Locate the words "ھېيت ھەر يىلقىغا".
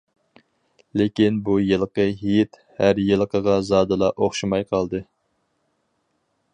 2.21-3.59